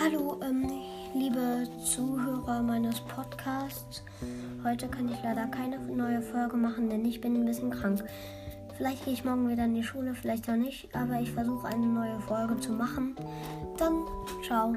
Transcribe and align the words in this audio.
Hallo, 0.00 0.40
ähm, 0.42 0.70
liebe 1.14 1.68
Zuhörer 1.84 2.62
meines 2.62 3.00
Podcasts. 3.00 4.02
Heute 4.64 4.88
kann 4.88 5.08
ich 5.08 5.22
leider 5.22 5.46
keine 5.46 5.78
neue 5.78 6.22
Folge 6.22 6.56
machen, 6.56 6.90
denn 6.90 7.04
ich 7.04 7.20
bin 7.20 7.34
ein 7.34 7.44
bisschen 7.44 7.70
krank. 7.70 8.02
Vielleicht 8.76 9.04
gehe 9.04 9.14
ich 9.14 9.24
morgen 9.24 9.48
wieder 9.48 9.64
in 9.64 9.74
die 9.74 9.82
Schule, 9.82 10.14
vielleicht 10.14 10.48
auch 10.48 10.56
nicht, 10.56 10.94
aber 10.94 11.20
ich 11.20 11.32
versuche 11.32 11.68
eine 11.68 11.86
neue 11.86 12.20
Folge 12.20 12.58
zu 12.58 12.72
machen. 12.72 13.16
Dann 13.76 14.04
ciao. 14.44 14.74